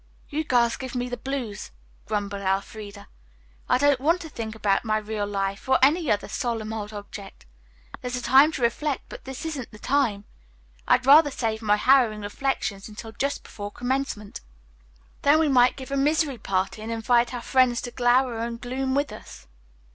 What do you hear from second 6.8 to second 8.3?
subject. There's a